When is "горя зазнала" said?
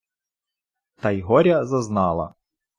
1.21-2.35